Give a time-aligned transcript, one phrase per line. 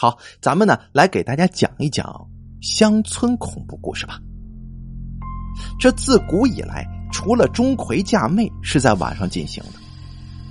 [0.00, 2.24] 好，咱们呢来给大家讲一讲
[2.60, 4.20] 乡村恐怖故事吧。
[5.76, 9.80] 这自古以来，除了钟馗嫁妹是在晚上进行的，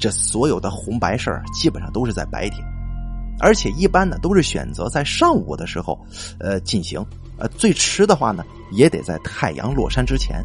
[0.01, 2.61] 这所有的红白事儿基本上都是在白天，
[3.39, 5.97] 而且一般呢都是选择在上午的时候，
[6.41, 7.01] 呃进行，
[7.37, 8.43] 呃最迟的话呢
[8.73, 10.43] 也得在太阳落山之前。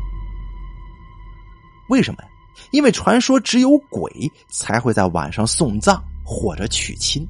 [1.88, 2.28] 为什么呀？
[2.70, 7.26] 因为传说只有鬼才会在晚上送葬或者娶亲。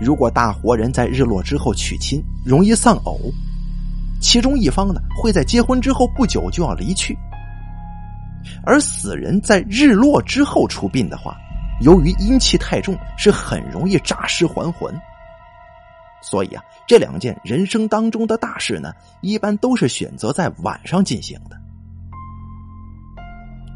[0.00, 3.18] 如果大活人在日落之后娶亲，容易丧偶，
[4.20, 7.16] 其中一方呢会在结婚之后不久就要离去，
[8.64, 11.36] 而死人在日落之后出殡的话，
[11.82, 14.94] 由于阴气太重，是很容易诈尸还魂。
[16.22, 21.56] 所以啊，这两件人生当中的大事呢，一般都是选择在晚上进行的。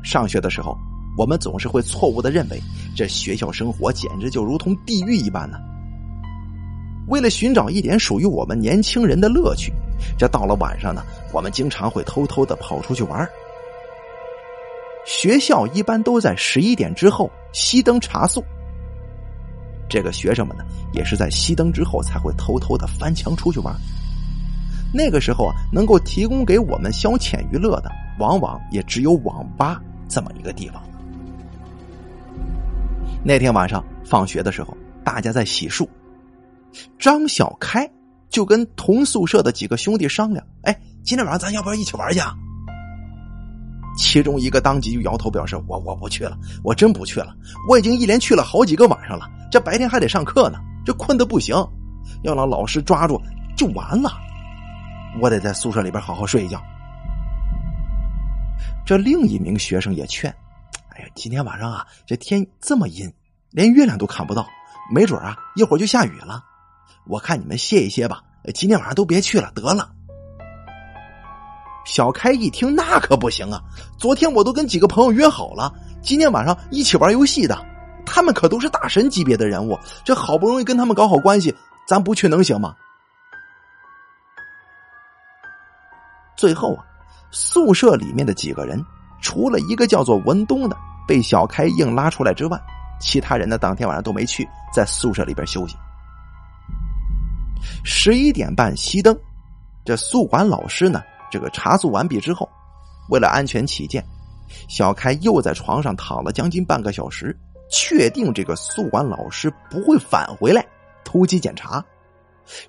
[0.03, 0.77] 上学的时候，
[1.17, 2.61] 我们总是会错误的认为，
[2.97, 5.61] 这学校生活简直就如同地狱一般呢。
[7.11, 9.73] 为了寻找一点属于我们年轻人的乐趣，
[10.17, 13.29] 这到了晚上呢，我们经常会偷偷的跑出去玩。
[15.05, 18.45] 学校一般都在十一点之后熄灯查宿，
[19.89, 23.75] 这个学生们呢，也是在熄灯之后才会偷偷的翻墙出去玩。
[24.95, 30.81] 那个时候啊，能够提供给我们消遣娱乐的，往往也只有网吧这么一个地方。
[33.25, 35.89] 那天晚上放学的时候，大家在洗漱。
[36.99, 37.89] 张小开
[38.29, 42.21] 就跟同宿舍的几个兄弟商量：“哎，今天晚上咱要不要一起玩去？”
[43.99, 47.35] 其中一个当即就摇头表示：“我我不去了，我真不去了。
[47.69, 51.55] 我已经一连去了好几个晚上了，这白天还得上课呢，这困的不行，
[52.23, 53.21] 要让老师抓住
[53.57, 54.13] 就完了。
[55.21, 56.63] 我得在宿舍里边好好睡一觉。”
[58.87, 60.35] 这另一名学生也劝
[60.95, 63.13] ：“哎呀，今天晚上啊，这天这么阴，
[63.51, 64.47] 连月亮都看不到，
[64.95, 66.45] 没准啊，一会儿就下雨了。”
[67.07, 68.23] 我看你们歇一歇吧，
[68.55, 69.91] 今天晚上都别去了，得了。
[71.85, 73.61] 小开一听，那可不行啊！
[73.99, 77.67] 昨天我都跟几个朋友约好了，今天晚上一起玩游戏的，
[78.05, 81.53] 他们可都是大神级别的人物，这好不容易跟他们搞好关系，
[81.89, 82.77] 咱不去能行吗？
[86.37, 86.85] 最后啊，
[87.31, 88.85] 宿舍里面的几个人，
[89.21, 90.77] 除了一个叫做文东的
[91.09, 92.61] 被小开硬拉出来之外，
[93.01, 95.77] 其他人呢，当天晚上都没去，在宿舍里边休息。
[97.85, 99.19] 十一点半熄灯，
[99.85, 102.49] 这宿管老师呢，这个查宿完毕之后，
[103.09, 104.05] 为了安全起见，
[104.69, 107.37] 小开又在床上躺了将近半个小时，
[107.71, 110.65] 确定这个宿管老师不会返回来
[111.05, 111.85] 突击检查，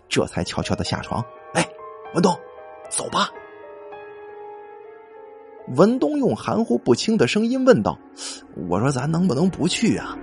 [0.08, 1.24] 这才悄悄的下床。
[1.54, 1.68] 哎，
[2.14, 2.34] 文东，
[2.90, 3.30] 走吧。
[5.76, 7.98] 文东用含糊不清的声音问道
[8.68, 10.18] ：“我说咱能不能不去啊？”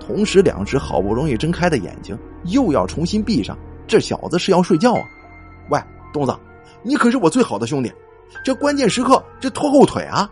[0.00, 2.18] 同时，两只好不容易睁开的眼睛
[2.48, 3.56] 又要重新闭上。
[3.86, 5.02] 这小子是要睡觉啊！
[5.70, 5.80] 喂，
[6.12, 6.36] 东子，
[6.82, 7.92] 你可是我最好的兄弟，
[8.42, 10.28] 这关键时刻这拖后腿啊！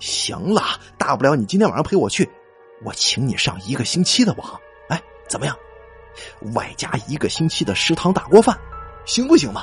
[0.00, 0.62] 行了，
[0.98, 2.28] 大不了你今天晚上陪我去，
[2.82, 5.56] 我请你上一个星期的网，哎，怎么样？
[6.54, 8.58] 外加一个星期的食堂大锅饭，
[9.04, 9.62] 行不行嘛？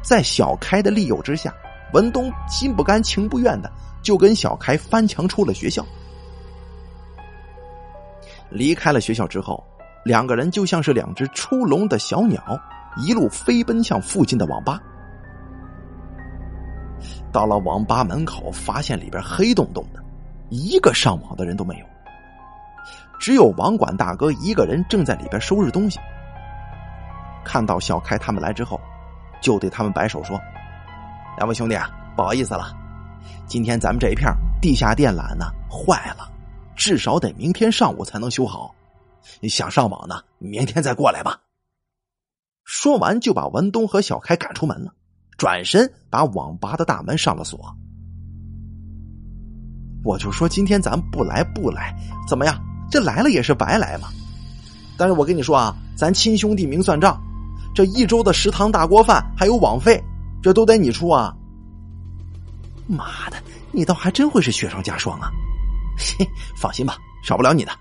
[0.00, 1.52] 在小开的利诱之下，
[1.92, 3.70] 文东心不甘情不愿的
[4.00, 5.84] 就跟小开翻墙出了学校。
[8.50, 9.62] 离开了学校之后，
[10.04, 12.42] 两个人就像是两只出笼的小鸟，
[12.96, 14.80] 一路飞奔向附近的网吧。
[17.30, 20.02] 到了网吧门口，发现里边黑洞洞的，
[20.48, 21.86] 一个上网的人都没有，
[23.20, 26.00] 只有网管大哥一个人正在里边收拾东西。
[27.44, 28.80] 看到小开他们来之后，
[29.40, 30.40] 就对他们摆手说
[31.36, 32.74] ：“两位兄弟啊，不好意思了，
[33.46, 36.28] 今天咱们这一片地下电缆呢坏了。”
[36.78, 38.72] 至少得明天上午才能修好，
[39.40, 40.22] 你想上网呢？
[40.38, 41.40] 明天再过来吧。
[42.62, 44.94] 说完就把文东和小开赶出门了，
[45.36, 47.76] 转身把网吧的大门上了锁。
[50.04, 51.92] 我就说今天咱不来不来，
[52.28, 52.56] 怎么样？
[52.88, 54.08] 这来了也是白来嘛。
[54.96, 57.20] 但是我跟你说啊，咱亲兄弟明算账，
[57.74, 60.00] 这一周的食堂大锅饭还有网费，
[60.40, 61.34] 这都得你出啊。
[62.86, 63.36] 妈的，
[63.72, 65.28] 你倒还真会是雪上加霜啊！
[66.56, 67.72] 放心吧，少不了你的。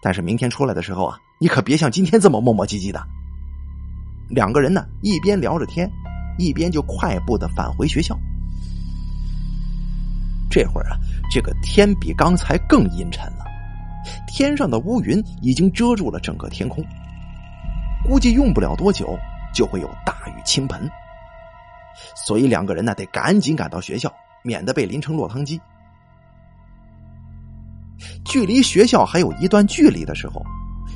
[0.00, 3.02] 但是明天出来的时候啊，你可别像今天这么磨磨唧唧的。
[4.28, 5.90] 两个人呢，一边聊着天，
[6.38, 8.18] 一边就快步的返回学校。
[10.50, 10.96] 这会儿啊，
[11.30, 13.44] 这个天比刚才更阴沉了，
[14.26, 16.84] 天上的乌云已经遮住了整个天空，
[18.04, 19.18] 估计用不了多久
[19.54, 20.90] 就会有大雨倾盆。
[22.14, 25.60] 所以两个人呢，得赶紧赶到学校，免得被淋成落汤鸡。
[28.24, 30.42] 距离学校还有一段距离的时候，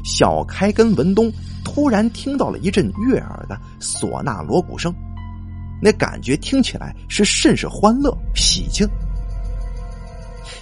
[0.04, 1.32] 小开跟文东
[1.64, 4.94] 突然听到了一阵悦耳的唢呐锣鼓声，
[5.80, 8.88] 那感觉听起来是甚是欢乐喜庆。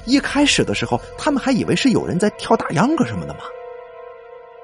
[0.06, 3.40] 一开始的时候，他们还以为是有人在跳大秧歌什么的嘛。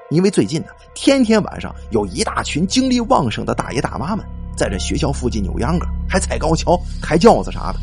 [0.09, 4.25] 因为最近呢，天天晚上有一大群精力旺盛的大爷大妈们
[4.55, 7.79] 在这学校附近扭秧歌，还踩高跷、抬轿子啥的，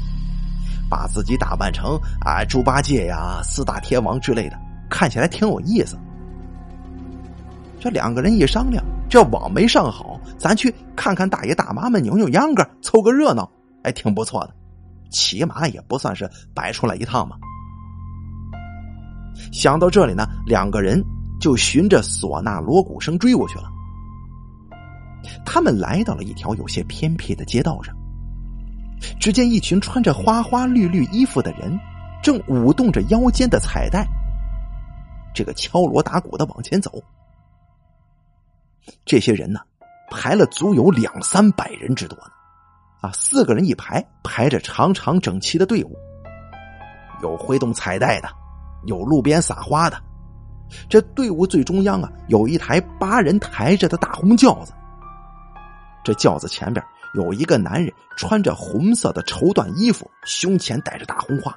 [0.94, 4.56] 把自己打扮成啊猪八戒呀、四大天王之类的，
[4.88, 5.99] 看起来挺有意思。
[7.81, 13.50] 这两个人一商量，这网没上好，咱去看看大爷大妈们扭扭秧歌，凑个热闹，
[13.82, 14.55] 哎，挺不错的，
[15.11, 17.37] 起码也不算是白出来一趟嘛。
[19.52, 21.02] 想到这里呢，两个人。
[21.40, 23.64] 就循着唢呐锣鼓声追过去了。
[25.44, 27.94] 他们来到了一条有些偏僻的街道上，
[29.18, 31.78] 只见一群穿着花花绿绿衣服的人，
[32.22, 34.06] 正舞动着腰间的彩带，
[35.34, 37.02] 这个敲锣打鼓的往前走。
[39.04, 39.60] 这些人呢，
[40.10, 42.30] 排了足有两三百人之多呢，
[43.00, 45.96] 啊，四个人一排，排着长长整齐的队伍，
[47.22, 48.28] 有挥动彩带的，
[48.84, 50.00] 有路边撒花的。
[50.88, 54.72] 这队伍最中央啊，有一台八人抬着的大红轿子。
[56.02, 56.84] 这轿子前边
[57.14, 61.56] 有一个男人，穿着红色的绸缎衣服，胸前戴着大红花，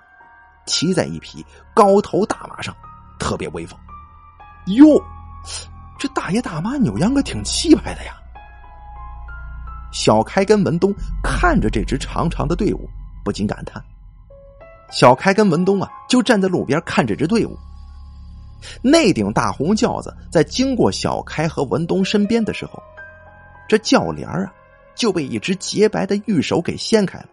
[0.66, 2.76] 骑在一匹高头大马上，
[3.20, 3.78] 特别威风。
[4.68, 4.86] 哟，
[5.98, 8.14] 这大爷大妈扭秧歌挺气派的呀！
[9.92, 10.94] 小开跟文东
[11.24, 12.88] 看着这支长长的队伍，
[13.24, 13.84] 不禁感叹。
[14.92, 17.58] 小开跟文东啊，就站在路边看这支队伍。
[18.82, 22.82] 那顶大红轿子在经过小开和文东身边的时候，
[23.68, 24.54] 这轿帘啊
[24.98, 27.30] 就被一只洁白的玉手给掀开了。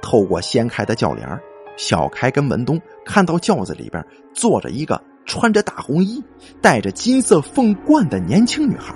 [0.00, 1.28] 透过掀开的轿帘
[1.76, 6.22] 小开跟文东看到轿子里边坐着一个穿着大红衣、
[6.62, 8.94] 戴着金色凤冠的年轻女孩。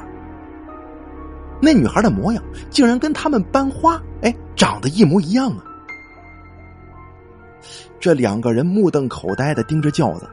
[1.61, 5.65] 那女孩的模样竟然跟他们班花哎长得一模一样啊！
[7.99, 10.29] 这两个人目瞪口呆的盯着轿子，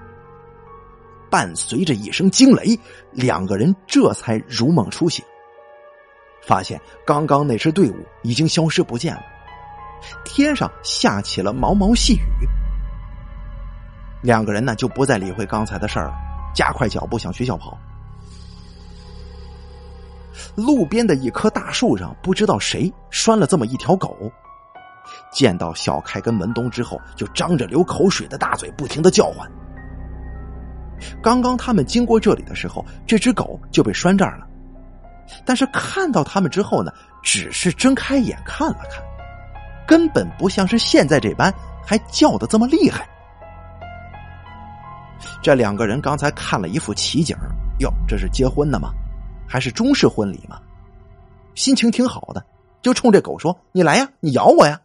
[1.32, 2.80] 伴随着一声惊雷，
[3.12, 5.26] 两个人这才如梦初醒，
[6.46, 9.22] 发现刚刚那支队伍已经消失不见了，
[10.24, 12.48] 天上下起了毛毛细雨。
[14.22, 16.14] 两个人呢就不再理会刚才的事儿了，
[16.54, 17.78] 加快脚步向学校跑。
[20.56, 24.16] 路边的一棵大树上，不知道谁拴了这么一条狗。
[25.32, 29.50] 见到小开跟文东之后，就张着流口水的大嘴，不停的叫唤。
[31.22, 34.48] 刚刚他们经过这里的时候，这只狗就被拴这儿了。
[35.44, 36.92] 但是看到他们之后呢，
[37.24, 39.04] 只是睁开眼看了看，
[39.88, 41.54] 根本不像是现在这般
[41.86, 43.08] 还叫的这么厉害。
[45.42, 47.36] 这两个人刚才看了一副奇景
[47.80, 48.92] 哟，这是结婚的吗？
[49.48, 50.60] 还是中式婚礼吗？
[51.54, 52.46] 心情挺好的，
[52.82, 54.82] 就冲这狗说：“你来呀，你咬我呀！”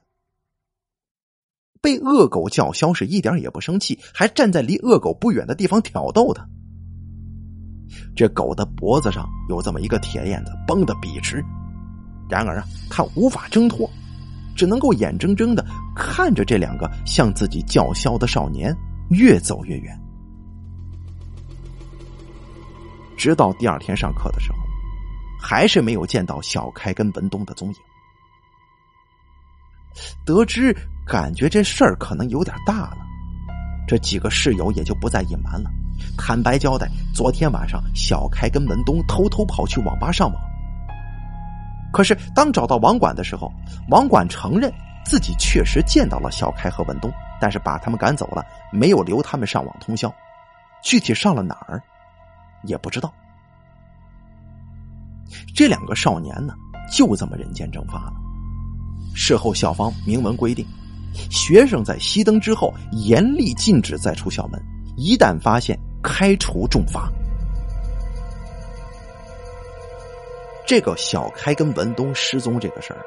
[1.83, 6.47] 被恶狗叫嚣是一点也不生气，还站在离恶狗不远的地方挑逗他。
[8.15, 11.45] 这狗的脖子上有这么一个铁链子，绷得笔直。
[12.29, 13.91] 然而啊，他无法挣脱，
[14.55, 15.65] 只能够眼睁睁的
[15.95, 18.75] 看着这两个向自己叫嚣的少年
[19.09, 20.01] 越走越远。
[23.17, 24.59] 直到第二天上课的时候，
[25.41, 27.75] 还是没有见到小开跟文东的踪影。
[30.25, 30.77] 得知。
[31.07, 32.99] 感觉这事儿可能有点大了，
[33.89, 35.69] 这几个室友也就不再隐瞒了，
[36.17, 40.43] 坦白交代：昨天晚上小开跟文东偷偷跑去网吧上网。
[41.93, 43.53] 可是当找到网管的时候，
[43.89, 44.73] 网管承认
[45.05, 50.13] 自己确实见到了小开和文东，但是把他们赶走了，没有留他们上网通宵。
[50.83, 51.83] 具体上了哪儿，
[52.63, 53.13] 也不知道。
[55.55, 56.55] 这两个少年呢，
[56.93, 58.13] 就这么人间蒸发了。
[59.15, 60.67] 事后校方明文规定。
[61.29, 64.63] 学生在熄灯之后，严厉禁止再出校门。
[64.97, 67.11] 一旦发现，开除重罚。
[70.67, 73.01] 这个小开跟文东失踪这个事儿，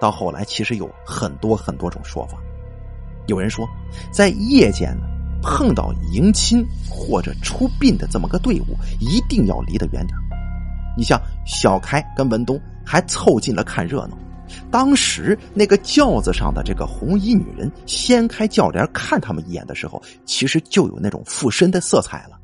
[0.00, 2.38] 到后来其实有很多很多种说法。
[3.26, 3.66] 有人说，
[4.12, 4.94] 在夜间
[5.42, 10.18] 碰到迎亲或者出殡的这么个队伍，一定要离得远点。
[10.96, 14.18] 你像小开跟文东还凑近了看热闹。
[14.70, 22.38] 当时那个轿子上的这个红衣女人掀开轿帘看他们一眼的时候，其实就有那种附身的色彩了。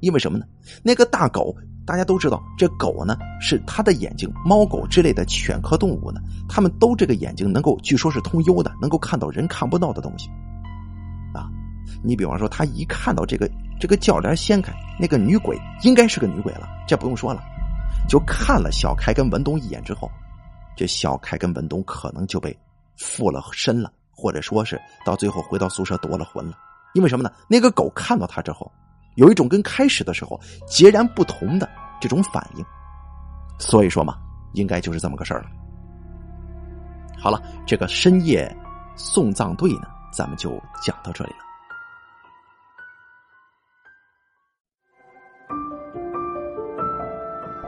[0.00, 0.46] 因为什么呢？
[0.82, 1.54] 那个大狗，
[1.84, 10.30] 大家都知道，这狗呢是它的眼睛，猫狗之类的犬科动物呢，它们都这个眼睛能够，据说是通幽的，能够看到人看不到的东西。
[11.34, 11.50] 啊，
[12.02, 17.42] 你比方说，他一看到这个这个轿帘掀开，那个女鬼应该是个女鬼了，这不用说了。
[18.08, 20.10] 就看了小开跟文东一眼之后，
[20.80, 22.58] 这小开跟文东可能就被
[22.96, 26.56] 附了身了，或者说是到最后回到宿舍夺了魂了。
[26.94, 27.30] 因为什么呢？
[27.50, 28.72] 那个狗看到他之后，
[29.16, 31.68] 有一种跟开始的时候截然不同的
[32.00, 32.64] 这种反应，
[33.58, 34.16] 所以说嘛，
[34.54, 35.50] 应该就是这么个事儿了。
[37.18, 38.50] 好了，这个深夜
[38.96, 41.40] 送葬队呢，咱们就讲到这里了。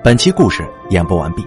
[0.02, 1.46] 本期故事演播完毕。